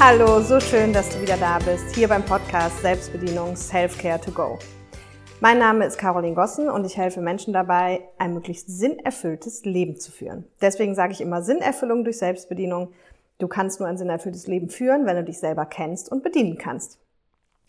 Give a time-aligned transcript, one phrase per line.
[0.00, 4.56] Hallo, so schön, dass du wieder da bist, hier beim Podcast Selbstbedienung Self-Care to Go.
[5.40, 10.12] Mein Name ist Caroline Gossen und ich helfe Menschen dabei, ein möglichst sinnerfülltes Leben zu
[10.12, 10.44] führen.
[10.60, 12.92] Deswegen sage ich immer Sinnerfüllung durch Selbstbedienung.
[13.40, 17.00] Du kannst nur ein sinnerfülltes Leben führen, wenn du dich selber kennst und bedienen kannst.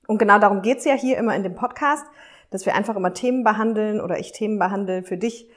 [0.06, 2.06] Und genau darum geht's ja hier immer in dem Podcast,
[2.52, 5.50] dass wir einfach immer Themen behandeln oder ich Themen behandle für dich,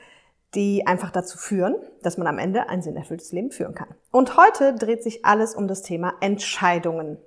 [0.54, 3.88] die einfach dazu führen, dass man am Ende ein sinnerfülltes Leben führen kann.
[4.10, 7.18] Und heute dreht sich alles um das Thema Entscheidungen.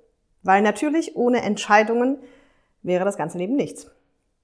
[0.42, 2.18] Weil natürlich ohne Entscheidungen
[2.82, 3.90] wäre das ganze Leben nichts.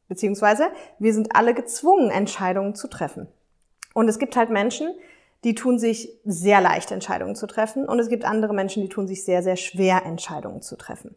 [0.09, 0.65] Beziehungsweise
[0.99, 3.29] wir sind alle gezwungen, Entscheidungen zu treffen.
[3.95, 4.93] Und es gibt halt Menschen,
[5.45, 7.89] die tun sich sehr leicht, Entscheidungen zu treffen.
[7.89, 11.17] Und es gibt andere Menschen, die tun sich sehr, sehr schwer, Entscheidungen zu treffen.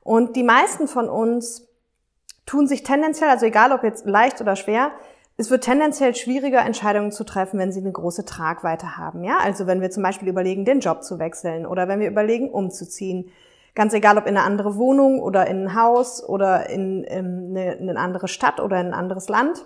[0.00, 1.68] Und die meisten von uns
[2.44, 4.92] tun sich tendenziell, also egal ob jetzt leicht oder schwer,
[5.36, 9.24] es wird tendenziell schwieriger, Entscheidungen zu treffen, wenn sie eine große Tragweite haben.
[9.24, 12.50] Ja, also wenn wir zum Beispiel überlegen, den Job zu wechseln oder wenn wir überlegen,
[12.50, 13.30] umzuziehen.
[13.74, 17.74] Ganz egal, ob in eine andere Wohnung oder in ein Haus oder in, in, eine,
[17.74, 19.64] in eine andere Stadt oder in ein anderes Land.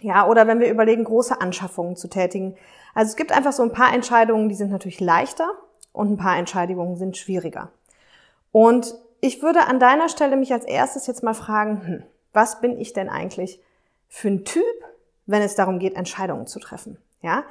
[0.00, 2.56] Ja, oder wenn wir überlegen, große Anschaffungen zu tätigen.
[2.94, 5.48] Also es gibt einfach so ein paar Entscheidungen, die sind natürlich leichter
[5.92, 7.70] und ein paar Entscheidungen sind schwieriger.
[8.52, 12.02] Und ich würde an deiner Stelle mich als erstes jetzt mal fragen, hm,
[12.34, 13.62] was bin ich denn eigentlich
[14.08, 14.64] für ein Typ,
[15.26, 16.98] wenn es darum geht, Entscheidungen zu treffen?
[17.22, 17.44] Ja?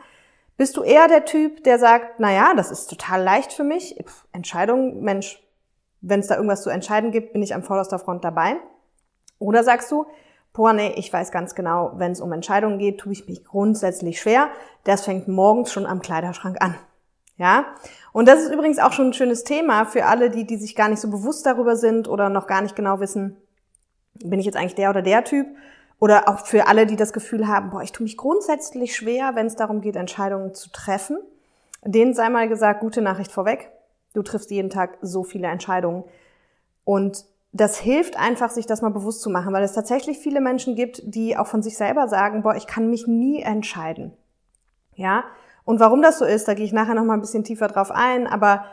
[0.58, 3.96] Bist du eher der Typ, der sagt, na ja, das ist total leicht für mich,
[4.04, 5.42] Pff, Entscheidungen, Mensch,
[6.02, 8.58] wenn es da irgendwas zu entscheiden gibt, bin ich am vorderster Front dabei?
[9.40, 10.06] Oder sagst du,
[10.54, 14.22] boah, nee, ich weiß ganz genau, wenn es um Entscheidungen geht, tue ich mich grundsätzlich
[14.22, 14.50] schwer.
[14.84, 16.76] Das fängt morgens schon am Kleiderschrank an.
[17.38, 17.66] Ja?
[18.12, 20.90] Und das ist übrigens auch schon ein schönes Thema für alle, die, die sich gar
[20.90, 23.38] nicht so bewusst darüber sind oder noch gar nicht genau wissen,
[24.14, 25.48] bin ich jetzt eigentlich der oder der Typ?
[26.04, 29.46] Oder auch für alle, die das Gefühl haben, boah, ich tue mich grundsätzlich schwer, wenn
[29.46, 31.18] es darum geht, Entscheidungen zu treffen.
[31.82, 33.72] Denen sei mal gesagt, gute Nachricht vorweg.
[34.14, 36.04] Du triffst jeden Tag so viele Entscheidungen.
[36.84, 37.24] Und
[37.54, 41.02] das hilft einfach, sich das mal bewusst zu machen, weil es tatsächlich viele Menschen gibt,
[41.06, 44.12] die auch von sich selber sagen, boah, ich kann mich nie entscheiden.
[44.96, 45.24] Ja?
[45.64, 47.92] Und warum das so ist, da gehe ich nachher noch mal ein bisschen tiefer drauf
[47.92, 48.66] ein, aber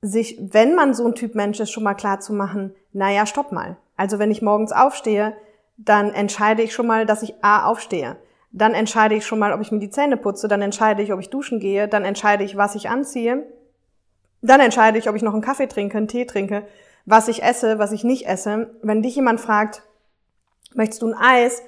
[0.00, 3.50] sich, wenn man so ein Typ Mensch ist, schon mal klar zu machen, naja, stopp
[3.50, 3.76] mal.
[3.96, 5.34] Also wenn ich morgens aufstehe,
[5.78, 8.16] dann entscheide ich schon mal, dass ich A aufstehe.
[8.50, 11.20] Dann entscheide ich schon mal, ob ich mir die Zähne putze, dann entscheide ich, ob
[11.20, 13.46] ich duschen gehe, dann entscheide ich, was ich anziehe.
[14.42, 16.66] Dann entscheide ich, ob ich noch einen Kaffee trinke, einen Tee trinke,
[17.06, 18.74] was ich esse, was ich nicht esse.
[18.82, 19.82] Wenn dich jemand fragt,
[20.74, 21.62] möchtest du ein Eis,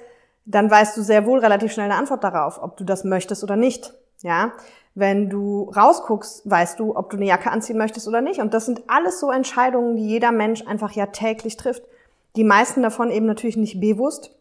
[0.45, 3.55] dann weißt du sehr wohl relativ schnell eine Antwort darauf, ob du das möchtest oder
[3.55, 3.93] nicht.
[4.21, 4.51] Ja,
[4.93, 8.41] wenn du rausguckst, weißt du, ob du eine Jacke anziehen möchtest oder nicht.
[8.41, 11.83] Und das sind alles so Entscheidungen, die jeder Mensch einfach ja täglich trifft.
[12.35, 14.31] Die meisten davon eben natürlich nicht bewusst,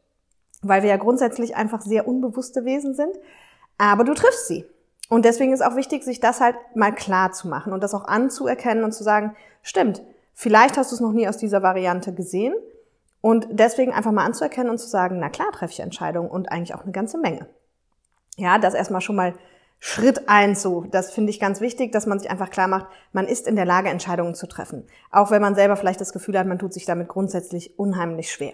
[0.62, 3.16] weil wir ja grundsätzlich einfach sehr unbewusste Wesen sind.
[3.78, 4.64] Aber du triffst sie.
[5.08, 8.04] Und deswegen ist auch wichtig, sich das halt mal klar zu machen und das auch
[8.04, 10.02] anzuerkennen und zu sagen, stimmt,
[10.34, 12.54] vielleicht hast du es noch nie aus dieser Variante gesehen.
[13.20, 16.74] Und deswegen einfach mal anzuerkennen und zu sagen, na klar, treffe ich Entscheidungen und eigentlich
[16.74, 17.46] auch eine ganze Menge.
[18.36, 19.34] Ja, das erstmal schon mal
[19.82, 20.84] Schritt eins so.
[20.90, 23.64] Das finde ich ganz wichtig, dass man sich einfach klar macht, man ist in der
[23.64, 24.86] Lage, Entscheidungen zu treffen.
[25.10, 28.52] Auch wenn man selber vielleicht das Gefühl hat, man tut sich damit grundsätzlich unheimlich schwer.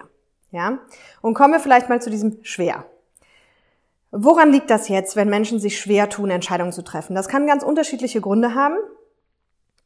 [0.53, 0.79] Ja?
[1.21, 2.87] Und kommen wir vielleicht mal zu diesem schwer.
[4.13, 7.17] Woran liegt das jetzt, wenn Menschen sich schwer tun, Entscheidungen zu treffen?
[7.17, 8.77] Das kann ganz unterschiedliche Gründe haben.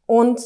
[0.04, 0.42] Und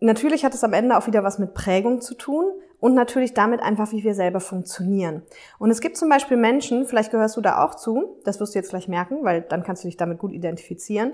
[0.00, 3.60] natürlich hat es am Ende auch wieder was mit Prägung zu tun und natürlich damit
[3.60, 5.22] einfach, wie wir selber funktionieren.
[5.58, 8.58] Und es gibt zum Beispiel Menschen, vielleicht gehörst du da auch zu, das wirst du
[8.58, 11.12] jetzt gleich merken, weil dann kannst du dich damit gut identifizieren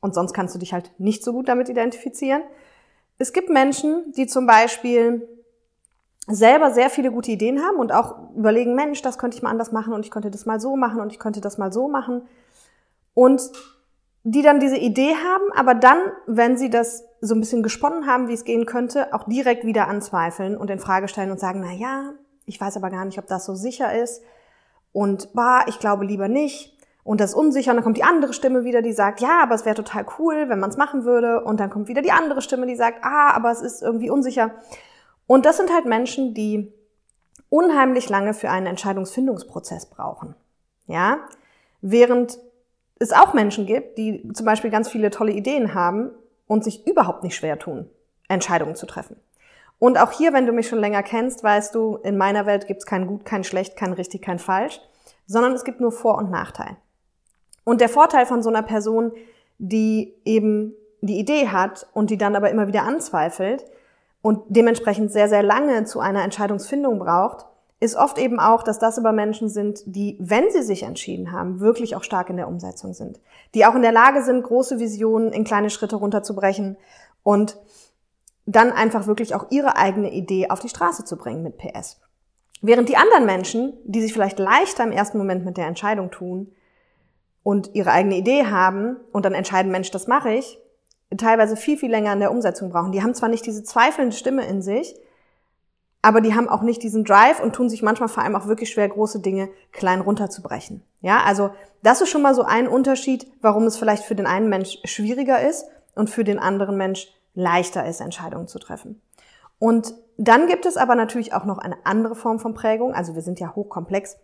[0.00, 2.42] und sonst kannst du dich halt nicht so gut damit identifizieren.
[3.18, 5.26] Es gibt Menschen, die zum Beispiel
[6.26, 9.72] selber sehr viele gute Ideen haben und auch überlegen, Mensch, das könnte ich mal anders
[9.72, 12.22] machen und ich könnte das mal so machen und ich könnte das mal so machen.
[13.14, 13.40] Und
[14.22, 18.28] die dann diese Idee haben, aber dann, wenn sie das so ein bisschen gesponnen haben,
[18.28, 21.72] wie es gehen könnte, auch direkt wieder anzweifeln und in Frage stellen und sagen, na
[21.72, 22.12] ja,
[22.44, 24.22] ich weiß aber gar nicht, ob das so sicher ist
[24.92, 28.32] und bah, ich glaube lieber nicht und das ist unsicher und dann kommt die andere
[28.34, 31.42] Stimme wieder, die sagt, ja, aber es wäre total cool, wenn man es machen würde
[31.44, 34.50] und dann kommt wieder die andere Stimme, die sagt, ah, aber es ist irgendwie unsicher.
[35.26, 36.72] Und das sind halt Menschen, die
[37.48, 40.34] unheimlich lange für einen Entscheidungsfindungsprozess brauchen.
[40.86, 41.20] Ja?
[41.80, 42.38] Während
[43.00, 46.10] es auch Menschen gibt, die zum Beispiel ganz viele tolle Ideen haben
[46.46, 47.90] und sich überhaupt nicht schwer tun,
[48.28, 49.16] Entscheidungen zu treffen.
[49.78, 52.80] Und auch hier, wenn du mich schon länger kennst, weißt du, in meiner Welt gibt
[52.80, 54.80] es kein Gut, kein Schlecht, kein Richtig, kein Falsch,
[55.26, 56.76] sondern es gibt nur Vor- und Nachteil.
[57.64, 59.12] Und der Vorteil von so einer Person,
[59.58, 63.64] die eben die Idee hat und die dann aber immer wieder anzweifelt
[64.20, 67.46] und dementsprechend sehr, sehr lange zu einer Entscheidungsfindung braucht,
[67.80, 71.60] ist oft eben auch, dass das über Menschen sind, die, wenn sie sich entschieden haben,
[71.60, 73.20] wirklich auch stark in der Umsetzung sind.
[73.54, 76.76] Die auch in der Lage sind, große Visionen in kleine Schritte runterzubrechen
[77.22, 77.56] und
[78.44, 82.00] dann einfach wirklich auch ihre eigene Idee auf die Straße zu bringen mit PS.
[82.60, 86.52] Während die anderen Menschen, die sich vielleicht leichter im ersten Moment mit der Entscheidung tun
[87.42, 90.58] und ihre eigene Idee haben und dann entscheiden, Mensch, das mache ich,
[91.16, 92.92] teilweise viel, viel länger in der Umsetzung brauchen.
[92.92, 94.94] Die haben zwar nicht diese zweifelnde Stimme in sich,
[96.02, 98.70] aber die haben auch nicht diesen Drive und tun sich manchmal vor allem auch wirklich
[98.70, 100.82] schwer, große Dinge klein runterzubrechen.
[101.02, 101.50] Ja, also
[101.82, 105.40] das ist schon mal so ein Unterschied, warum es vielleicht für den einen Mensch schwieriger
[105.46, 109.00] ist und für den anderen Mensch leichter ist, Entscheidungen zu treffen.
[109.58, 112.94] Und dann gibt es aber natürlich auch noch eine andere Form von Prägung.
[112.94, 114.16] Also wir sind ja hochkomplex.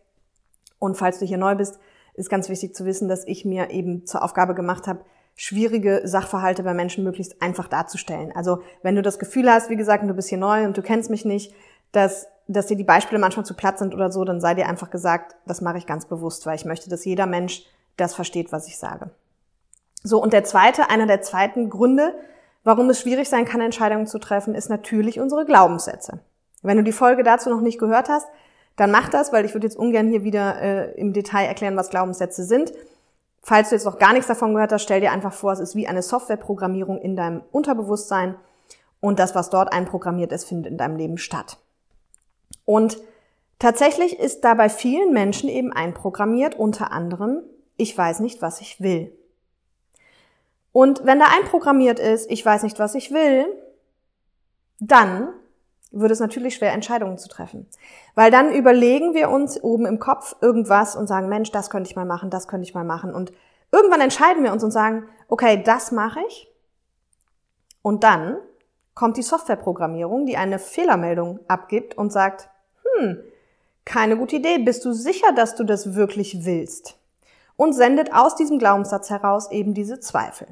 [0.79, 1.79] Und falls du hier neu bist,
[2.15, 5.01] ist ganz wichtig zu wissen, dass ich mir eben zur Aufgabe gemacht habe,
[5.37, 8.33] schwierige Sachverhalte bei Menschen möglichst einfach darzustellen.
[8.35, 11.11] Also wenn du das Gefühl hast, wie gesagt, du bist hier neu und du kennst
[11.11, 11.55] mich nicht,
[11.93, 14.91] dass, dass dir die Beispiele manchmal zu platt sind oder so, dann sei dir einfach
[14.91, 17.65] gesagt, das mache ich ganz bewusst, weil ich möchte, dass jeder Mensch
[17.99, 19.11] das versteht, was ich sage.
[20.03, 22.15] So, und der zweite, einer der zweiten Gründe,
[22.65, 26.21] warum es schwierig sein kann, Entscheidungen zu treffen, ist natürlich unsere Glaubenssätze.
[26.63, 28.27] Wenn du die Folge dazu noch nicht gehört hast,
[28.77, 31.91] dann mach das, weil ich würde jetzt ungern hier wieder äh, im Detail erklären, was
[31.91, 32.73] Glaubenssätze sind.
[33.49, 35.77] Falls du jetzt noch gar nichts davon gehört hast, stell dir einfach vor, es ist
[35.77, 38.35] wie eine Softwareprogrammierung in deinem Unterbewusstsein
[38.99, 41.57] und das, was dort einprogrammiert ist, findet in deinem Leben statt.
[42.65, 42.99] Und
[43.61, 47.45] tatsächlich ist da bei vielen Menschen eben einprogrammiert, unter anderem,
[47.77, 49.17] ich weiß nicht, was ich will.
[50.73, 53.47] Und wenn da einprogrammiert ist, ich weiß nicht, was ich will,
[54.81, 55.29] dann
[55.93, 57.69] wird es natürlich schwer, Entscheidungen zu treffen.
[58.15, 61.97] Weil dann überlegen wir uns oben im Kopf irgendwas und sagen, Mensch, das könnte ich
[61.97, 63.15] mal machen, das könnte ich mal machen.
[63.15, 63.33] Und
[63.73, 66.51] irgendwann entscheiden wir uns und sagen, okay, das mache ich.
[67.83, 68.39] Und dann
[68.95, 72.49] kommt die Softwareprogrammierung, die eine Fehlermeldung abgibt und sagt,
[72.83, 73.21] hm,
[73.85, 76.99] keine gute Idee, bist du sicher, dass du das wirklich willst?
[77.57, 80.49] Und sendet aus diesem Glaubenssatz heraus eben diese Zweifel.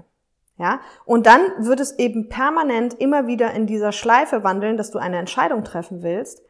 [0.56, 4.98] Ja, und dann wird es eben permanent immer wieder in dieser Schleife wandeln, dass du
[4.98, 6.42] eine Entscheidung treffen willst.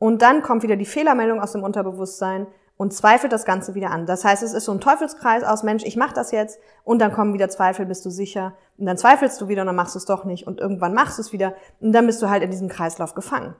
[0.00, 4.06] Und dann kommt wieder die Fehlermeldung aus dem Unterbewusstsein und zweifelt das Ganze wieder an.
[4.06, 7.12] Das heißt, es ist so ein Teufelskreis aus Mensch, ich mache das jetzt und dann
[7.12, 9.98] kommen wieder Zweifel, bist du sicher und dann zweifelst du wieder und dann machst du
[9.98, 12.50] es doch nicht und irgendwann machst du es wieder und dann bist du halt in
[12.50, 13.54] diesem Kreislauf gefangen.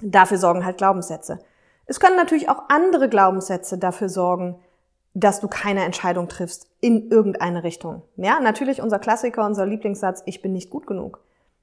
[0.00, 1.40] Dafür sorgen halt Glaubenssätze.
[1.86, 4.60] Es können natürlich auch andere Glaubenssätze dafür sorgen,
[5.20, 8.02] dass du keine Entscheidung triffst in irgendeine Richtung.
[8.16, 11.20] Ja, natürlich unser Klassiker, unser Lieblingssatz, ich bin nicht gut genug.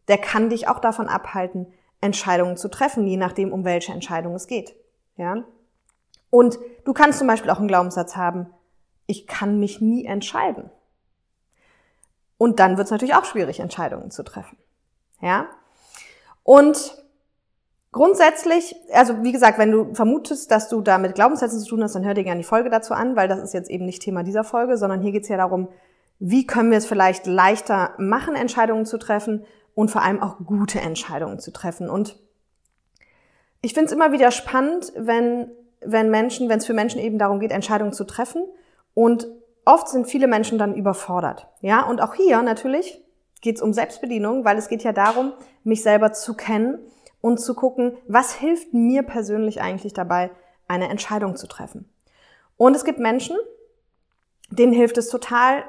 [0.09, 1.67] Der kann dich auch davon abhalten,
[2.01, 4.75] Entscheidungen zu treffen, je nachdem, um welche Entscheidung es geht.
[5.15, 5.45] Ja.
[6.29, 8.47] Und du kannst zum Beispiel auch einen Glaubenssatz haben,
[9.07, 10.69] ich kann mich nie entscheiden.
[12.37, 14.57] Und dann wird es natürlich auch schwierig, Entscheidungen zu treffen.
[15.21, 15.47] Ja.
[16.43, 17.04] Und
[17.95, 21.95] Grundsätzlich, also wie gesagt, wenn du vermutest, dass du da mit Glaubenssätzen zu tun hast,
[21.95, 24.23] dann hör dir gerne die Folge dazu an, weil das ist jetzt eben nicht Thema
[24.23, 25.69] dieser Folge, sondern hier geht es ja darum,
[26.19, 29.45] wie können wir es vielleicht leichter machen, Entscheidungen zu treffen
[29.75, 31.89] und vor allem auch gute Entscheidungen zu treffen.
[31.89, 32.17] Und
[33.61, 37.39] ich finde es immer wieder spannend, wenn, wenn Menschen, wenn es für Menschen eben darum
[37.39, 38.43] geht, Entscheidungen zu treffen.
[38.93, 39.25] Und
[39.63, 41.47] oft sind viele Menschen dann überfordert.
[41.61, 43.01] Ja, und auch hier natürlich
[43.39, 45.31] geht es um Selbstbedienung, weil es geht ja darum,
[45.63, 46.79] mich selber zu kennen
[47.25, 50.29] und zu gucken, was hilft mir persönlich eigentlich dabei,
[50.67, 51.89] eine Entscheidung zu treffen.
[52.55, 53.35] Und es gibt Menschen,
[54.51, 55.63] denen hilft es total,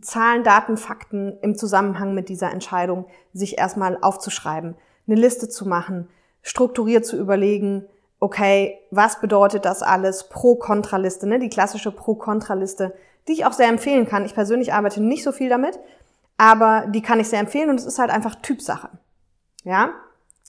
[0.00, 4.76] Zahlen, Daten, Fakten im Zusammenhang mit dieser Entscheidung sich erstmal aufzuschreiben,
[5.08, 6.08] eine Liste zu machen,
[6.42, 7.86] strukturiert zu überlegen,
[8.20, 10.28] okay, was bedeutet das alles?
[10.28, 11.40] Pro-Kontra-Liste, ne?
[11.40, 12.94] die klassische Pro-Kontra-Liste,
[13.26, 14.24] die ich auch sehr empfehlen kann.
[14.26, 15.80] Ich persönlich arbeite nicht so viel damit,
[16.38, 18.90] aber die kann ich sehr empfehlen und es ist halt einfach Typsache.
[19.64, 19.90] Ja?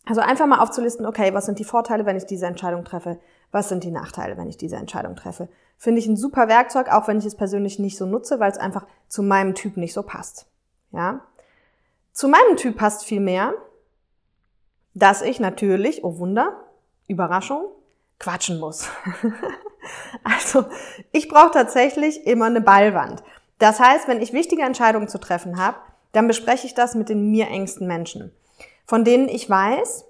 [0.06, 3.20] Also einfach mal aufzulisten, okay, was sind die Vorteile, wenn ich diese Entscheidung treffe?
[3.52, 5.48] Was sind die Nachteile, wenn ich diese Entscheidung treffe?
[5.78, 8.58] Finde ich ein super Werkzeug, auch wenn ich es persönlich nicht so nutze, weil es
[8.58, 10.48] einfach zu meinem Typ nicht so passt.
[10.92, 11.22] Ja?
[12.14, 13.54] Zu meinem Typ passt viel mehr,
[14.94, 16.58] dass ich natürlich, oh Wunder,
[17.08, 17.66] Überraschung,
[18.20, 18.90] quatschen muss.
[20.24, 20.66] also,
[21.12, 23.24] ich brauche tatsächlich immer eine Ballwand.
[23.60, 25.78] Das heißt, wenn ich wichtige Entscheidungen zu treffen habe,
[26.12, 28.32] dann bespreche ich das mit den mir engsten Menschen
[28.92, 30.04] von denen ich weiß,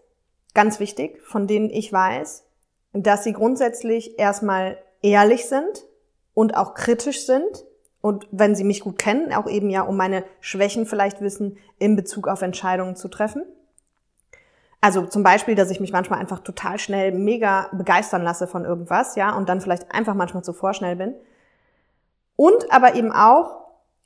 [0.56, 2.48] ganz wichtig, von denen ich weiß,
[2.94, 5.86] dass sie grundsätzlich erstmal ehrlich sind
[6.34, 7.64] und auch kritisch sind
[8.02, 11.96] und wenn sie mich gut kennen, auch eben ja um meine Schwächen vielleicht wissen in
[11.96, 13.44] Bezug auf Entscheidungen zu treffen.
[14.82, 19.16] Also zum Beispiel, dass ich mich manchmal einfach total schnell mega begeistern lasse von irgendwas,
[19.16, 21.14] ja, und dann vielleicht einfach manchmal zu vorschnell bin.
[22.36, 23.60] Und aber eben auch,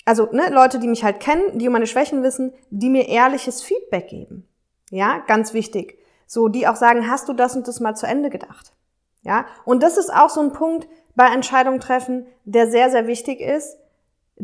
[0.03, 3.63] also ne, Leute, die mich halt kennen, die um meine Schwächen wissen, die mir ehrliches
[3.63, 4.45] Feedback geben.
[4.89, 5.99] Ja, ganz wichtig.
[6.27, 8.73] So, die auch sagen, hast du das und das mal zu Ende gedacht?
[9.21, 13.39] Ja, und das ist auch so ein Punkt bei Entscheidungen treffen, der sehr, sehr wichtig
[13.41, 13.77] ist,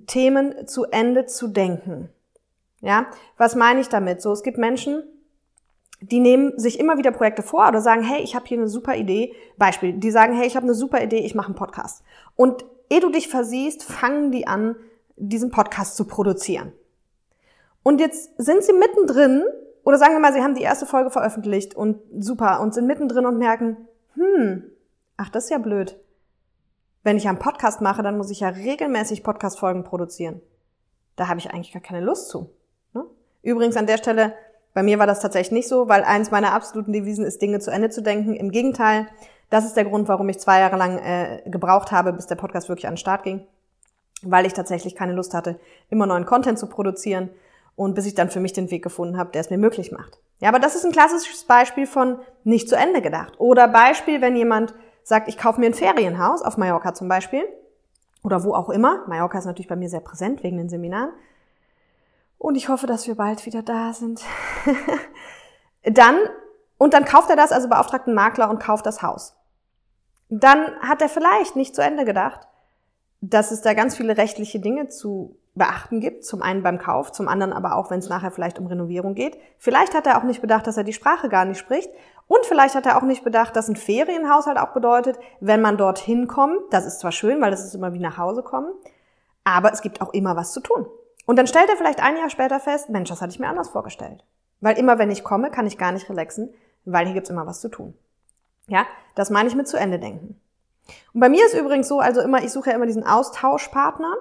[0.07, 2.09] Themen zu Ende zu denken.
[2.81, 3.05] Ja,
[3.37, 4.21] was meine ich damit?
[4.21, 5.03] So, es gibt Menschen,
[6.01, 8.95] die nehmen sich immer wieder Projekte vor oder sagen, hey, ich habe hier eine super
[8.95, 9.35] Idee.
[9.57, 12.03] Beispiel, die sagen, hey, ich habe eine super Idee, ich mache einen Podcast.
[12.35, 14.75] Und ehe du dich versiehst, fangen die an,
[15.15, 16.73] diesen Podcast zu produzieren.
[17.83, 19.43] Und jetzt sind sie mittendrin,
[19.83, 23.25] oder sagen wir mal, sie haben die erste Folge veröffentlicht und super, und sind mittendrin
[23.25, 23.77] und merken,
[24.13, 24.63] hm,
[25.17, 25.99] ach, das ist ja blöd.
[27.03, 30.41] Wenn ich einen Podcast mache, dann muss ich ja regelmäßig Podcast-Folgen produzieren.
[31.15, 32.51] Da habe ich eigentlich gar keine Lust zu.
[32.93, 33.05] Ne?
[33.41, 34.33] Übrigens an der Stelle,
[34.73, 37.71] bei mir war das tatsächlich nicht so, weil eins meiner absoluten Devisen ist, Dinge zu
[37.71, 38.35] Ende zu denken.
[38.35, 39.07] Im Gegenteil,
[39.49, 42.69] das ist der Grund, warum ich zwei Jahre lang äh, gebraucht habe, bis der Podcast
[42.69, 43.47] wirklich an den Start ging.
[44.21, 45.59] Weil ich tatsächlich keine Lust hatte,
[45.89, 47.31] immer neuen Content zu produzieren
[47.75, 50.19] und bis ich dann für mich den Weg gefunden habe, der es mir möglich macht.
[50.39, 53.33] Ja, aber das ist ein klassisches Beispiel von nicht zu Ende gedacht.
[53.39, 54.73] Oder Beispiel, wenn jemand
[55.03, 57.43] sagt, ich kaufe mir ein Ferienhaus, auf Mallorca zum Beispiel,
[58.23, 59.07] oder wo auch immer.
[59.07, 61.11] Mallorca ist natürlich bei mir sehr präsent wegen den Seminaren.
[62.37, 64.21] Und ich hoffe, dass wir bald wieder da sind.
[65.83, 66.17] dann,
[66.77, 69.35] und dann kauft er das, also beauftragt einen Makler und kauft das Haus.
[70.29, 72.47] Dann hat er vielleicht nicht zu Ende gedacht,
[73.21, 76.25] dass es da ganz viele rechtliche Dinge zu beachten gibt.
[76.25, 79.37] Zum einen beim Kauf, zum anderen aber auch, wenn es nachher vielleicht um Renovierung geht.
[79.57, 81.89] Vielleicht hat er auch nicht bedacht, dass er die Sprache gar nicht spricht.
[82.27, 86.27] Und vielleicht hat er auch nicht bedacht, dass ein Ferienhaushalt auch bedeutet, wenn man dorthin
[86.27, 88.71] kommt, das ist zwar schön, weil das ist immer wie nach Hause kommen,
[89.43, 90.85] aber es gibt auch immer was zu tun.
[91.25, 93.69] Und dann stellt er vielleicht ein Jahr später fest, Mensch, das hatte ich mir anders
[93.69, 94.23] vorgestellt.
[94.61, 96.53] Weil immer wenn ich komme, kann ich gar nicht relaxen,
[96.85, 97.95] weil hier gibt's immer was zu tun.
[98.67, 100.39] Ja, das meine ich mit zu Ende denken.
[101.13, 104.13] Und bei mir ist übrigens so, also immer, ich suche ja immer diesen Austauschpartner.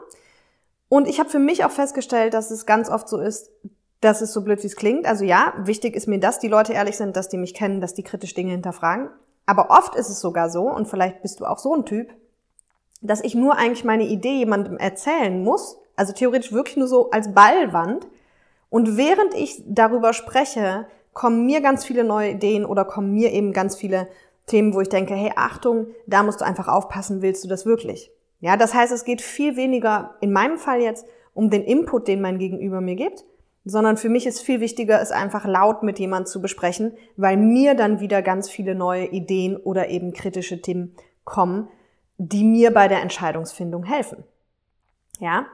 [0.90, 3.52] Und ich habe für mich auch festgestellt, dass es ganz oft so ist,
[4.00, 5.06] dass es so blöd wie es klingt.
[5.06, 7.94] Also ja, wichtig ist mir, dass die Leute ehrlich sind, dass die mich kennen, dass
[7.94, 9.08] die kritisch Dinge hinterfragen.
[9.46, 12.12] Aber oft ist es sogar so, und vielleicht bist du auch so ein Typ,
[13.02, 17.32] dass ich nur eigentlich meine Idee jemandem erzählen muss, also theoretisch wirklich nur so als
[17.34, 18.08] Ballwand.
[18.68, 23.52] Und während ich darüber spreche, kommen mir ganz viele neue Ideen oder kommen mir eben
[23.52, 24.08] ganz viele
[24.46, 28.10] Themen, wo ich denke, hey, Achtung, da musst du einfach aufpassen, willst du das wirklich?
[28.40, 32.20] Ja, das heißt, es geht viel weniger in meinem Fall jetzt um den Input, den
[32.20, 33.24] mein Gegenüber mir gibt,
[33.64, 37.74] sondern für mich ist viel wichtiger, es einfach laut mit jemand zu besprechen, weil mir
[37.74, 41.68] dann wieder ganz viele neue Ideen oder eben kritische Themen kommen,
[42.16, 44.24] die mir bei der Entscheidungsfindung helfen.
[45.18, 45.46] Ja?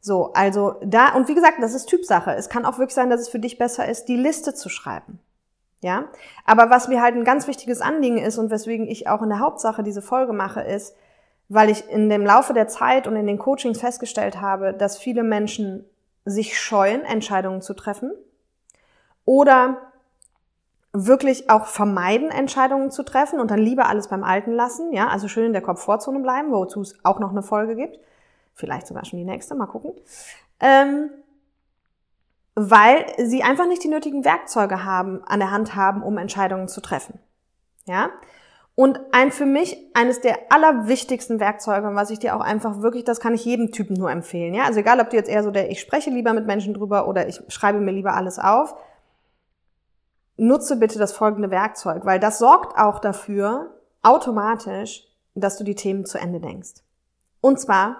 [0.00, 2.34] So, also da, und wie gesagt, das ist Typsache.
[2.34, 5.20] Es kann auch wirklich sein, dass es für dich besser ist, die Liste zu schreiben.
[5.80, 6.08] Ja?
[6.44, 9.38] Aber was mir halt ein ganz wichtiges Anliegen ist und weswegen ich auch in der
[9.38, 10.96] Hauptsache diese Folge mache, ist,
[11.52, 15.22] weil ich in dem Laufe der Zeit und in den Coachings festgestellt habe, dass viele
[15.22, 15.84] Menschen
[16.24, 18.12] sich scheuen, Entscheidungen zu treffen
[19.26, 19.76] oder
[20.94, 25.28] wirklich auch vermeiden, Entscheidungen zu treffen und dann lieber alles beim Alten lassen, ja, also
[25.28, 27.98] schön in der Komfortzone bleiben, wozu es auch noch eine Folge gibt,
[28.54, 29.92] vielleicht sogar schon die nächste, mal gucken,
[30.60, 31.10] ähm,
[32.54, 36.80] weil sie einfach nicht die nötigen Werkzeuge haben, an der Hand haben, um Entscheidungen zu
[36.80, 37.18] treffen,
[37.84, 38.08] ja,
[38.74, 43.20] und ein für mich eines der allerwichtigsten Werkzeuge, was ich dir auch einfach wirklich, das
[43.20, 44.54] kann ich jedem Typen nur empfehlen.
[44.54, 47.06] Ja, also egal, ob du jetzt eher so der, ich spreche lieber mit Menschen drüber
[47.06, 48.74] oder ich schreibe mir lieber alles auf.
[50.38, 56.06] Nutze bitte das folgende Werkzeug, weil das sorgt auch dafür automatisch, dass du die Themen
[56.06, 56.82] zu Ende denkst.
[57.42, 57.98] Und zwar,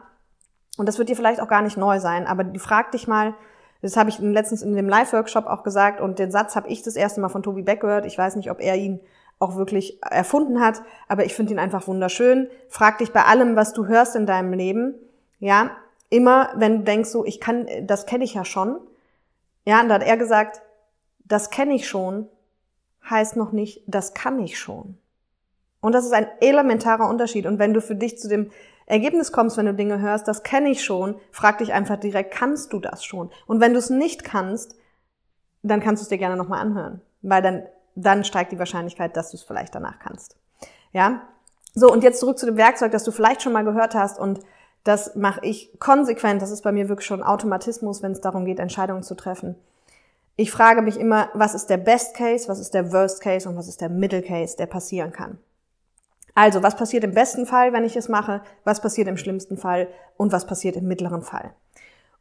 [0.78, 3.34] und das wird dir vielleicht auch gar nicht neu sein, aber du frag dich mal,
[3.82, 6.96] das habe ich letztens in dem Live-Workshop auch gesagt und den Satz habe ich das
[6.96, 8.06] erste Mal von Tobi Beck gehört.
[8.06, 9.00] Ich weiß nicht, ob er ihn
[9.42, 12.48] auch wirklich erfunden hat, aber ich finde ihn einfach wunderschön.
[12.68, 14.94] Frag dich bei allem, was du hörst in deinem Leben,
[15.40, 15.72] ja,
[16.08, 18.78] immer, wenn du denkst, so, ich kann, das kenne ich ja schon.
[19.64, 20.62] Ja, und da hat er gesagt,
[21.24, 22.28] das kenne ich schon,
[23.08, 24.98] heißt noch nicht, das kann ich schon.
[25.80, 27.46] Und das ist ein elementarer Unterschied.
[27.46, 28.50] Und wenn du für dich zu dem
[28.86, 32.72] Ergebnis kommst, wenn du Dinge hörst, das kenne ich schon, frag dich einfach direkt, kannst
[32.72, 33.30] du das schon?
[33.46, 34.76] Und wenn du es nicht kannst,
[35.62, 37.00] dann kannst du es dir gerne nochmal anhören.
[37.22, 37.62] Weil dann
[37.94, 40.36] dann steigt die Wahrscheinlichkeit, dass du es vielleicht danach kannst.
[40.92, 41.22] Ja?
[41.74, 44.40] So, und jetzt zurück zu dem Werkzeug, das du vielleicht schon mal gehört hast und
[44.84, 46.42] das mache ich konsequent.
[46.42, 49.54] Das ist bei mir wirklich schon Automatismus, wenn es darum geht, Entscheidungen zu treffen.
[50.36, 53.56] Ich frage mich immer, was ist der Best Case, was ist der Worst Case und
[53.56, 55.38] was ist der Middle Case, der passieren kann.
[56.34, 58.40] Also, was passiert im besten Fall, wenn ich es mache?
[58.64, 59.88] Was passiert im schlimmsten Fall?
[60.16, 61.52] Und was passiert im mittleren Fall?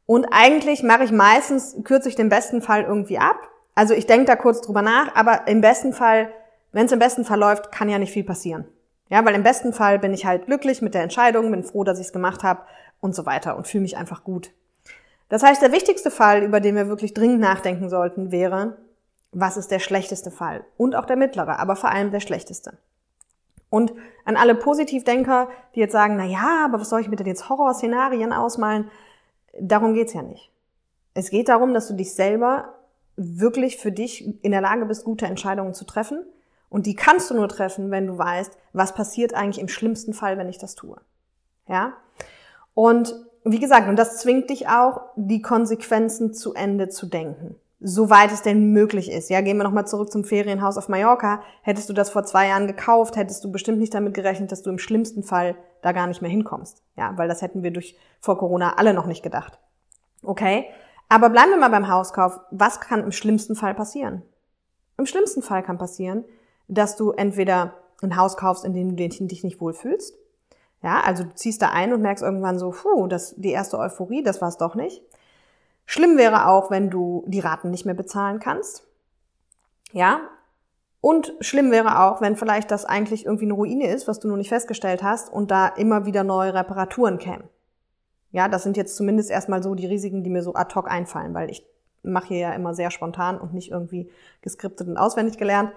[0.05, 4.25] Und eigentlich mache ich meistens, kürze ich den besten Fall irgendwie ab also ich denke
[4.25, 6.31] da kurz drüber nach, aber im besten Fall,
[6.71, 8.65] wenn es im besten Fall läuft, kann ja nicht viel passieren.
[9.09, 11.99] Ja, weil im besten Fall bin ich halt glücklich mit der Entscheidung, bin froh, dass
[11.99, 12.61] ich es gemacht habe
[13.01, 14.51] und so weiter und fühle mich einfach gut.
[15.27, 18.77] Das heißt, der wichtigste Fall, über den wir wirklich dringend nachdenken sollten, wäre,
[19.31, 20.63] was ist der schlechteste Fall?
[20.77, 22.77] Und auch der mittlere, aber vor allem der schlechteste.
[23.69, 23.93] Und
[24.25, 27.47] an alle Positivdenker, die jetzt sagen, na ja, aber was soll ich mir denn jetzt
[27.47, 28.91] Horrorszenarien ausmalen?
[29.59, 30.51] Darum geht's ja nicht.
[31.13, 32.75] Es geht darum, dass du dich selber
[33.15, 36.23] wirklich für dich in der Lage bist, gute Entscheidungen zu treffen.
[36.69, 40.37] Und die kannst du nur treffen, wenn du weißt, was passiert eigentlich im schlimmsten Fall,
[40.37, 40.95] wenn ich das tue.
[41.67, 41.93] Ja?
[42.73, 43.13] Und
[43.43, 47.55] wie gesagt, und das zwingt dich auch, die Konsequenzen zu Ende zu denken.
[47.79, 49.31] Soweit es denn möglich ist.
[49.31, 51.41] Ja, gehen wir nochmal zurück zum Ferienhaus auf Mallorca.
[51.63, 54.69] Hättest du das vor zwei Jahren gekauft, hättest du bestimmt nicht damit gerechnet, dass du
[54.69, 56.83] im schlimmsten Fall da gar nicht mehr hinkommst.
[56.95, 59.59] Ja, weil das hätten wir durch, vor Corona alle noch nicht gedacht.
[60.23, 60.67] Okay?
[61.11, 62.39] Aber bleiben wir mal beim Hauskauf.
[62.51, 64.21] Was kann im schlimmsten Fall passieren?
[64.97, 66.23] Im schlimmsten Fall kann passieren,
[66.69, 70.15] dass du entweder ein Haus kaufst, in dem du dich nicht wohlfühlst,
[70.81, 74.23] ja, also du ziehst da ein und merkst irgendwann so, puh, das, die erste Euphorie,
[74.23, 75.01] das war's doch nicht.
[75.85, 78.87] Schlimm wäre auch, wenn du die Raten nicht mehr bezahlen kannst.
[79.91, 80.21] Ja.
[81.01, 84.37] Und schlimm wäre auch, wenn vielleicht das eigentlich irgendwie eine Ruine ist, was du noch
[84.37, 87.43] nicht festgestellt hast und da immer wieder neue Reparaturen kämen.
[88.31, 91.33] Ja, das sind jetzt zumindest erstmal so die Risiken, die mir so ad hoc einfallen,
[91.33, 91.65] weil ich
[92.03, 94.09] mache hier ja immer sehr spontan und nicht irgendwie
[94.41, 95.71] geskriptet und auswendig gelernt.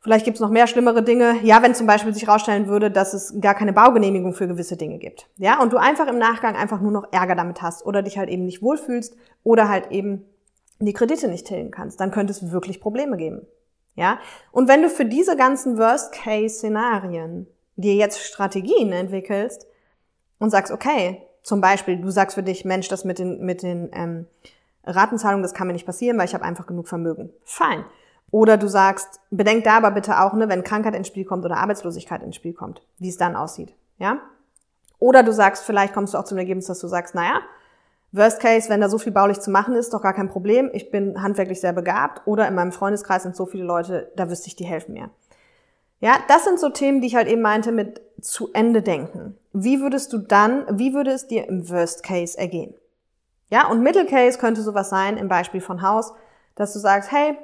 [0.00, 1.36] Vielleicht gibt es noch mehr schlimmere Dinge.
[1.42, 4.98] Ja, wenn zum Beispiel sich herausstellen würde, dass es gar keine Baugenehmigung für gewisse Dinge
[4.98, 5.28] gibt.
[5.38, 8.28] Ja, und du einfach im Nachgang einfach nur noch Ärger damit hast oder dich halt
[8.28, 10.24] eben nicht wohlfühlst oder halt eben
[10.78, 13.46] die Kredite nicht tilgen kannst, dann könnte es wirklich Probleme geben.
[13.94, 14.18] Ja,
[14.50, 19.66] und wenn du für diese ganzen Worst-Case-Szenarien dir jetzt Strategien entwickelst
[20.38, 23.90] und sagst, okay, zum Beispiel, du sagst für dich, Mensch, das mit den, mit den
[23.92, 24.26] ähm,
[24.84, 27.30] Ratenzahlungen, das kann mir nicht passieren, weil ich habe einfach genug Vermögen.
[27.44, 27.84] Fein.
[28.30, 31.58] Oder du sagst, bedenk da aber bitte auch, ne, wenn Krankheit ins Spiel kommt oder
[31.58, 33.74] Arbeitslosigkeit ins Spiel kommt, wie es dann aussieht.
[33.98, 34.18] Ja?
[34.98, 37.40] Oder du sagst, vielleicht kommst du auch zum Ergebnis, dass du sagst, naja,
[38.12, 40.70] Worst Case, wenn da so viel baulich zu machen ist, doch gar kein Problem.
[40.74, 44.48] Ich bin handwerklich sehr begabt oder in meinem Freundeskreis sind so viele Leute, da wüsste
[44.48, 45.10] ich, die helfen mir.
[46.02, 49.38] Ja, das sind so Themen, die ich halt eben meinte mit zu Ende denken.
[49.52, 52.74] Wie würdest du dann, wie würde es dir im Worst Case ergehen?
[53.50, 56.12] Ja, und Middle Case könnte sowas sein, im Beispiel von Haus,
[56.56, 57.38] dass du sagst, hey,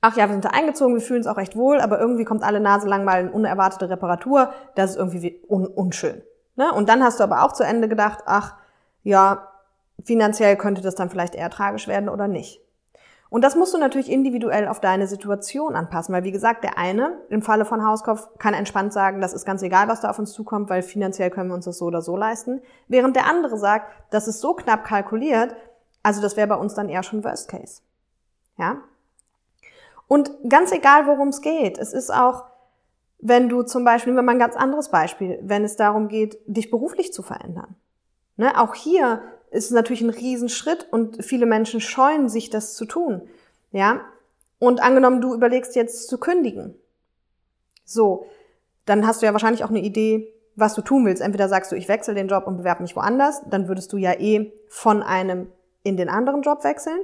[0.00, 2.44] ach ja, wir sind da eingezogen, wir fühlen uns auch recht wohl, aber irgendwie kommt
[2.44, 6.22] alle Nase lang mal eine unerwartete Reparatur, das ist irgendwie un unschön.
[6.56, 6.72] Ne?
[6.72, 8.54] Und dann hast du aber auch zu Ende gedacht, ach
[9.02, 9.48] ja,
[10.02, 12.62] finanziell könnte das dann vielleicht eher tragisch werden oder nicht.
[13.30, 17.16] Und das musst du natürlich individuell auf deine Situation anpassen, weil wie gesagt, der eine
[17.28, 20.32] im Falle von Hauskauf kann entspannt sagen, das ist ganz egal, was da auf uns
[20.32, 23.86] zukommt, weil finanziell können wir uns das so oder so leisten, während der andere sagt,
[24.10, 25.54] das ist so knapp kalkuliert,
[26.02, 27.82] also das wäre bei uns dann eher schon Worst Case.
[28.58, 28.78] Ja?
[30.08, 32.46] Und ganz egal, worum es geht, es ist auch,
[33.20, 36.38] wenn du zum Beispiel, nehmen wir mal ein ganz anderes Beispiel, wenn es darum geht,
[36.46, 37.76] dich beruflich zu verändern.
[38.36, 38.58] Ne?
[38.58, 43.22] Auch hier ist natürlich ein Riesenschritt und viele Menschen scheuen sich, das zu tun.
[43.72, 44.00] Ja?
[44.58, 46.74] Und angenommen, du überlegst jetzt zu kündigen.
[47.84, 48.26] So,
[48.84, 51.22] dann hast du ja wahrscheinlich auch eine Idee, was du tun willst.
[51.22, 54.12] Entweder sagst du, ich wechsle den Job und bewerbe mich woanders, dann würdest du ja
[54.12, 55.48] eh von einem
[55.82, 57.00] in den anderen Job wechseln.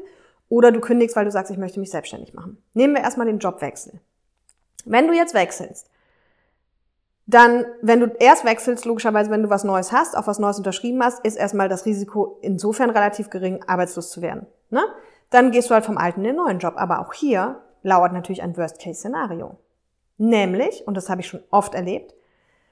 [0.49, 2.63] Oder du kündigst, weil du sagst, ich möchte mich selbstständig machen.
[2.75, 4.01] Nehmen wir erstmal den Jobwechsel.
[4.85, 5.91] Wenn du jetzt wechselst,
[7.27, 11.03] dann, wenn du erst wechselst, logischerweise, wenn du was Neues hast, auf was Neues unterschrieben
[11.03, 14.47] hast, ist erstmal das Risiko insofern relativ gering, arbeitslos zu werden.
[14.71, 14.83] Ne?
[15.31, 16.75] Dann gehst du halt vom alten in den neuen Job.
[16.77, 19.57] Aber auch hier lauert natürlich ein Worst-Case-Szenario.
[20.19, 22.15] Nämlich, und das habe ich schon oft erlebt,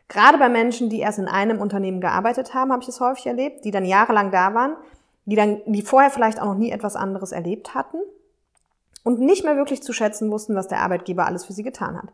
[0.09, 3.65] gerade bei Menschen, die erst in einem Unternehmen gearbeitet haben, habe ich es häufig erlebt,
[3.65, 4.77] die dann jahrelang da waren,
[5.25, 7.99] die dann, die vorher vielleicht auch noch nie etwas anderes erlebt hatten
[9.03, 12.09] und nicht mehr wirklich zu schätzen wussten, was der Arbeitgeber alles für sie getan hat.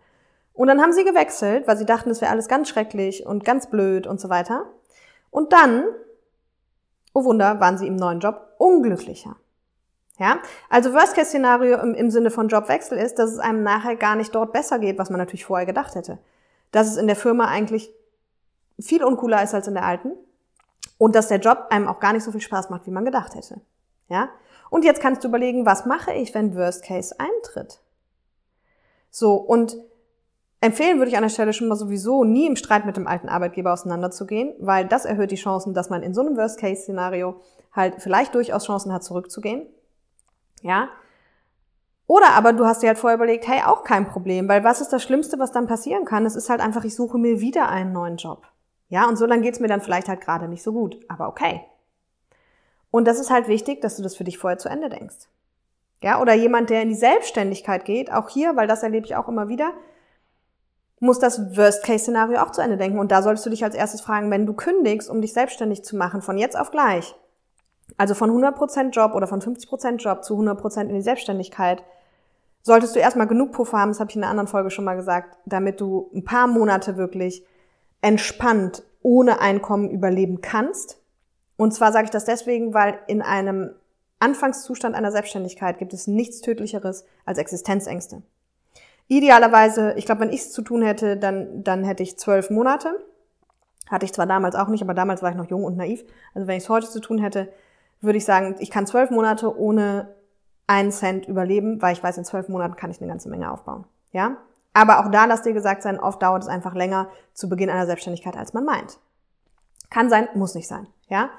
[0.61, 3.70] Und dann haben sie gewechselt, weil sie dachten, es wäre alles ganz schrecklich und ganz
[3.70, 4.66] blöd und so weiter.
[5.31, 5.85] Und dann,
[7.14, 9.37] oh Wunder, waren sie im neuen Job unglücklicher.
[10.18, 14.35] Ja, also Worst-Case-Szenario im, im Sinne von Jobwechsel ist, dass es einem nachher gar nicht
[14.35, 16.18] dort besser geht, was man natürlich vorher gedacht hätte.
[16.73, 17.90] Dass es in der Firma eigentlich
[18.79, 20.12] viel uncooler ist als in der alten
[20.99, 23.35] und dass der Job einem auch gar nicht so viel Spaß macht, wie man gedacht
[23.35, 23.62] hätte.
[24.09, 24.29] Ja?
[24.68, 27.81] Und jetzt kannst du überlegen, was mache ich, wenn Worst Case eintritt?
[29.11, 29.79] So, und
[30.61, 33.29] empfehlen würde ich an der Stelle schon mal sowieso nie im Streit mit dem alten
[33.29, 37.40] Arbeitgeber auseinanderzugehen, weil das erhöht die Chancen, dass man in so einem Worst Case Szenario
[37.73, 39.66] halt vielleicht durchaus Chancen hat, zurückzugehen.
[40.62, 40.88] Ja?
[42.07, 44.92] Oder aber du hast dir halt vorher überlegt, hey, auch kein Problem, weil was ist
[44.92, 46.27] das Schlimmste, was dann passieren kann?
[46.27, 48.49] Es ist halt einfach, ich suche mir wieder einen neuen Job.
[48.88, 51.64] Ja, und so lange geht's mir dann vielleicht halt gerade nicht so gut, aber okay.
[52.90, 55.29] Und das ist halt wichtig, dass du das für dich vorher zu Ende denkst.
[56.03, 59.29] Ja, oder jemand, der in die Selbstständigkeit geht, auch hier, weil das erlebe ich auch
[59.29, 59.73] immer wieder,
[61.01, 62.99] muss das Worst-Case-Szenario auch zu Ende denken.
[62.99, 65.97] Und da solltest du dich als erstes fragen, wenn du kündigst, um dich selbstständig zu
[65.97, 67.17] machen, von jetzt auf gleich,
[67.97, 71.83] also von 100% Job oder von 50% Job zu 100% in die Selbstständigkeit,
[72.63, 74.97] solltest du erstmal genug Puffer haben, das habe ich in einer anderen Folge schon mal
[74.97, 77.45] gesagt, damit du ein paar Monate wirklich
[78.03, 81.01] entspannt ohne Einkommen überleben kannst.
[81.57, 83.71] Und zwar sage ich das deswegen, weil in einem
[84.19, 88.23] Anfangszustand einer Selbstständigkeit gibt es nichts Tödlicheres als Existenzängste.
[89.11, 92.94] Idealerweise, ich glaube, wenn ich es zu tun hätte, dann, dann hätte ich zwölf Monate.
[93.88, 96.05] Hatte ich zwar damals auch nicht, aber damals war ich noch jung und naiv.
[96.33, 97.53] Also wenn ich es heute zu tun hätte,
[98.01, 100.14] würde ich sagen, ich kann zwölf Monate ohne
[100.68, 103.85] einen Cent überleben, weil ich weiß, in zwölf Monaten kann ich eine ganze Menge aufbauen.
[104.12, 104.37] Ja?
[104.75, 107.87] Aber auch da lass dir gesagt sein, oft dauert es einfach länger zu Beginn einer
[107.87, 109.01] Selbstständigkeit, als man meint.
[109.90, 110.87] Kann sein, muss nicht sein.
[111.09, 111.31] Ja?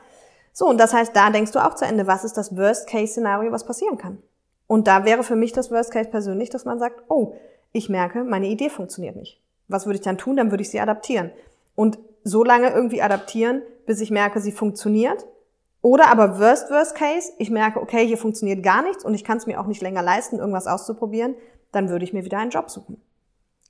[0.52, 3.66] So, und das heißt, da denkst du auch zu Ende, was ist das Worst-Case-Szenario, was
[3.66, 4.22] passieren kann?
[4.68, 7.36] Und da wäre für mich das Worst-Case persönlich, dass man sagt, oh,
[7.72, 9.42] ich merke, meine Idee funktioniert nicht.
[9.68, 10.36] Was würde ich dann tun?
[10.36, 11.32] Dann würde ich sie adaptieren.
[11.76, 15.26] Und so lange irgendwie adaptieren, bis ich merke, sie funktioniert.
[15.82, 19.38] Oder aber Worst, Worst Case, ich merke, okay, hier funktioniert gar nichts und ich kann
[19.38, 21.36] es mir auch nicht länger leisten, irgendwas auszuprobieren,
[21.72, 23.02] dann würde ich mir wieder einen Job suchen.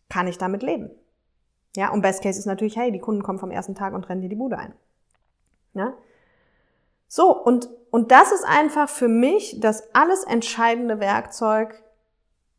[0.10, 0.92] Kann ich damit leben?
[1.78, 4.22] Ja, und Best Case ist natürlich, hey, die Kunden kommen vom ersten Tag und rennen
[4.22, 4.74] dir die Bude ein.
[5.74, 5.94] Ja?
[7.08, 11.82] So, und, und das ist einfach für mich das alles entscheidende Werkzeug,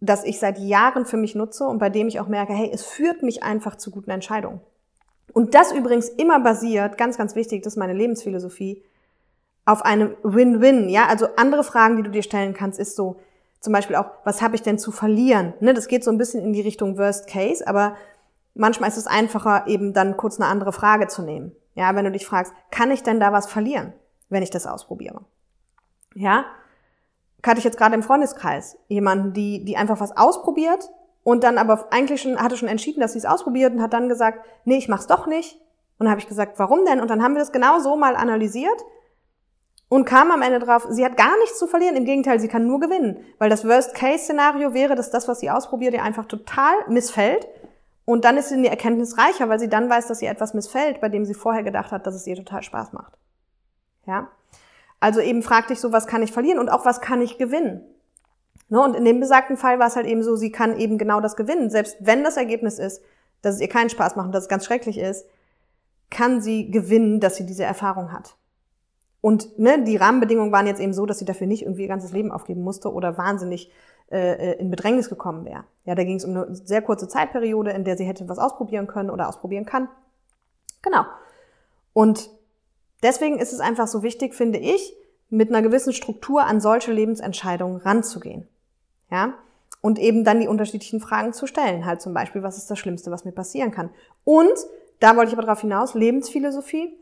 [0.02, 2.84] das ich seit Jahren für mich nutze und bei dem ich auch merke, hey, es
[2.84, 4.60] führt mich einfach zu guten Entscheidungen.
[5.32, 8.82] Und das übrigens immer basiert, ganz, ganz wichtig, das ist meine Lebensphilosophie,
[9.64, 10.88] auf einem Win-Win.
[10.88, 13.20] Ja, also andere Fragen, die du dir stellen kannst, ist so,
[13.60, 15.54] zum Beispiel auch, was habe ich denn zu verlieren?
[15.60, 17.96] Ne, das geht so ein bisschen in die Richtung Worst Case, aber
[18.54, 21.52] manchmal ist es einfacher, eben dann kurz eine andere Frage zu nehmen.
[21.76, 23.92] Ja, wenn du dich fragst, kann ich denn da was verlieren,
[24.28, 25.24] wenn ich das ausprobiere?
[26.16, 26.44] Ja,
[27.50, 30.90] hatte ich jetzt gerade im Freundeskreis jemanden, die, die einfach was ausprobiert
[31.24, 34.09] und dann aber eigentlich schon, hatte schon entschieden, dass sie es ausprobiert und hat dann
[34.09, 35.57] gesagt, nee, ich mach's doch nicht.
[35.98, 37.00] Und dann habe ich gesagt, warum denn?
[37.00, 38.81] Und dann haben wir das genau so mal analysiert
[39.88, 41.96] und kam am Ende drauf, sie hat gar nichts zu verlieren.
[41.96, 43.24] Im Gegenteil, sie kann nur gewinnen.
[43.38, 47.46] Weil das Worst-Case-Szenario wäre, dass das, was sie ausprobiert, ihr einfach total missfällt.
[48.07, 50.55] Und dann ist sie in die Erkenntnis reicher, weil sie dann weiß, dass ihr etwas
[50.55, 53.18] missfällt, bei dem sie vorher gedacht hat, dass es ihr total Spaß macht.
[54.07, 54.28] Ja?
[55.02, 57.80] Also eben frag dich so, was kann ich verlieren und auch was kann ich gewinnen?
[58.68, 58.80] Ne?
[58.80, 61.34] Und in dem besagten Fall war es halt eben so, sie kann eben genau das
[61.34, 61.70] gewinnen.
[61.70, 63.02] Selbst wenn das Ergebnis ist,
[63.40, 65.26] dass es ihr keinen Spaß macht und dass es ganz schrecklich ist,
[66.08, 68.36] kann sie gewinnen, dass sie diese Erfahrung hat.
[69.20, 72.12] Und ne, die Rahmenbedingungen waren jetzt eben so, dass sie dafür nicht irgendwie ihr ganzes
[72.12, 73.72] Leben aufgeben musste oder wahnsinnig
[74.12, 75.64] äh, äh in Bedrängnis gekommen wäre.
[75.84, 78.86] Ja, da ging es um eine sehr kurze Zeitperiode, in der sie hätte was ausprobieren
[78.86, 79.88] können oder ausprobieren kann.
[80.80, 81.02] Genau.
[81.92, 82.30] Und
[83.02, 84.94] deswegen ist es einfach so wichtig, finde ich,
[85.30, 88.46] mit einer gewissen Struktur an solche Lebensentscheidungen ranzugehen.
[89.10, 89.34] Ja?
[89.80, 91.86] Und eben dann die unterschiedlichen Fragen zu stellen.
[91.86, 93.90] Halt zum Beispiel, was ist das Schlimmste, was mir passieren kann?
[94.24, 94.54] Und,
[95.00, 96.96] da wollte ich aber darauf hinaus, Lebensphilosophie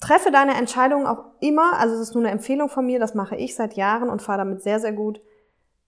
[0.00, 3.36] Treffe deine Entscheidungen auch immer, also es ist nur eine Empfehlung von mir, das mache
[3.36, 5.20] ich seit Jahren und fahre damit sehr, sehr gut,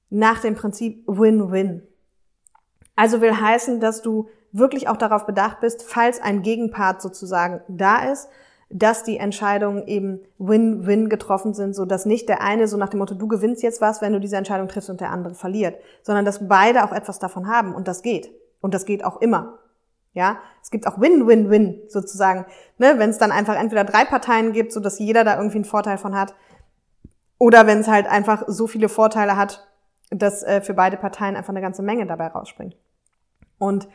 [0.09, 1.87] nach dem Prinzip Win-Win.
[2.97, 8.11] Also will heißen, dass du wirklich auch darauf bedacht bist, falls ein Gegenpart sozusagen da
[8.11, 8.29] ist,
[8.69, 12.99] dass die Entscheidungen eben Win-Win getroffen sind, so dass nicht der eine so nach dem
[12.99, 16.25] Motto, du gewinnst jetzt was, wenn du diese Entscheidung triffst und der andere verliert, sondern
[16.25, 18.31] dass beide auch etwas davon haben und das geht.
[18.61, 19.59] Und das geht auch immer.
[20.13, 22.47] Ja, es gibt auch Win-Win-Win sozusagen,
[22.79, 22.95] ne?
[22.99, 25.99] wenn es dann einfach entweder drei Parteien gibt, so dass jeder da irgendwie einen Vorteil
[25.99, 26.35] von hat,
[27.39, 29.67] oder wenn es halt einfach so viele Vorteile hat,
[30.11, 32.77] dass äh, für beide Parteien einfach eine ganze Menge dabei rausspringt.
[33.59, 33.89] Und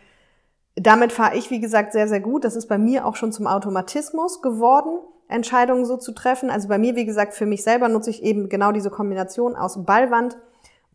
[0.76, 2.44] damit fahre ich, wie gesagt, sehr, sehr gut.
[2.44, 6.50] Das ist bei mir auch schon zum Automatismus geworden, Entscheidungen so zu treffen.
[6.50, 9.86] Also bei mir, wie gesagt, für mich selber nutze ich eben genau diese Kombination aus
[9.86, 10.38] Ballwand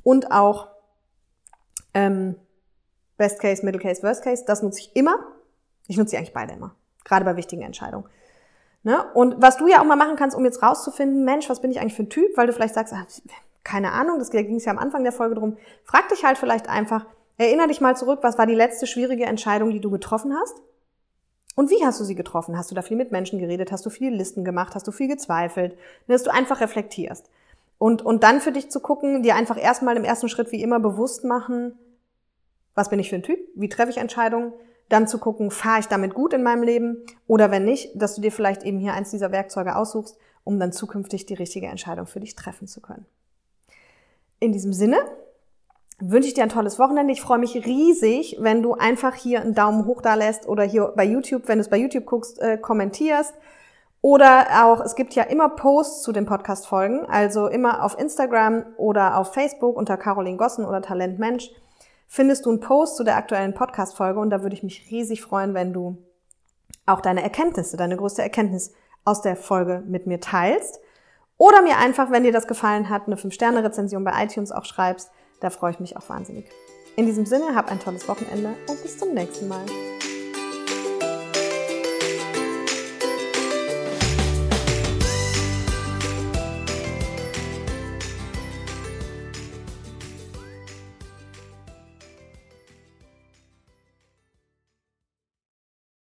[0.02, 0.68] und auch
[1.94, 2.36] ähm,
[3.16, 5.16] Best Case, Middle Case, Worst Case, das nutze ich immer.
[5.88, 6.74] Ich nutze sie eigentlich beide immer.
[7.04, 8.06] Gerade bei wichtigen Entscheidungen.
[8.82, 9.04] Ne?
[9.14, 11.80] Und was du ja auch mal machen kannst, um jetzt rauszufinden, Mensch, was bin ich
[11.80, 13.06] eigentlich für ein Typ, weil du vielleicht sagst, ach,
[13.64, 15.56] keine Ahnung, das ging es ja am Anfang der Folge drum.
[15.84, 17.06] Frag dich halt vielleicht einfach,
[17.40, 20.60] erinnere dich mal zurück, was war die letzte schwierige Entscheidung, die du getroffen hast?
[21.56, 22.56] Und wie hast du sie getroffen?
[22.56, 23.72] Hast du da viel mit Menschen geredet?
[23.72, 24.74] Hast du viele Listen gemacht?
[24.74, 25.76] Hast du viel gezweifelt?
[26.06, 27.30] Dass du einfach reflektierst.
[27.78, 30.80] Und, und dann für dich zu gucken, dir einfach erstmal im ersten Schritt wie immer
[30.80, 31.78] bewusst machen,
[32.74, 33.40] was bin ich für ein Typ?
[33.54, 34.52] Wie treffe ich Entscheidungen?
[34.90, 36.98] Dann zu gucken, fahre ich damit gut in meinem Leben?
[37.26, 40.72] Oder wenn nicht, dass du dir vielleicht eben hier eins dieser Werkzeuge aussuchst, um dann
[40.72, 43.06] zukünftig die richtige Entscheidung für dich treffen zu können.
[44.40, 44.98] In diesem Sinne
[46.00, 47.12] wünsche ich dir ein tolles Wochenende.
[47.12, 50.92] Ich freue mich riesig, wenn du einfach hier einen Daumen hoch da lässt oder hier
[50.96, 53.34] bei YouTube, wenn du es bei YouTube guckst, äh, kommentierst.
[54.02, 59.18] Oder auch, es gibt ja immer Posts zu den Podcast-Folgen, also immer auf Instagram oder
[59.18, 61.50] auf Facebook unter Caroline Gossen oder Talent Mensch
[62.10, 65.54] findest du einen Post zu der aktuellen Podcast-Folge und da würde ich mich riesig freuen,
[65.54, 65.96] wenn du
[66.84, 68.72] auch deine Erkenntnisse, deine größte Erkenntnis
[69.04, 70.80] aus der Folge mit mir teilst.
[71.36, 75.12] Oder mir einfach, wenn dir das gefallen hat, eine 5-Sterne-Rezension bei iTunes auch schreibst.
[75.40, 76.46] Da freue ich mich auch wahnsinnig.
[76.96, 79.64] In diesem Sinne, hab ein tolles Wochenende und bis zum nächsten Mal.